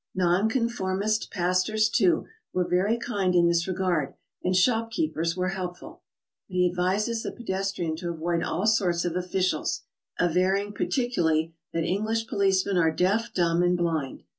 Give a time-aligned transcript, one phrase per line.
[0.15, 6.01] Non conformist pastors, too, were very kind in this regard, and shop keepers were helpful.
[6.49, 9.83] But he advises the pedestrian to avoid all sorts of officials,
[10.19, 14.23] aver ring particularly that English policemen are deaf, dumb and blind.